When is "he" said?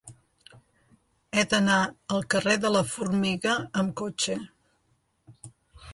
1.35-1.43